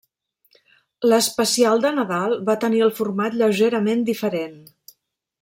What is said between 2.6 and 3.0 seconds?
tenir el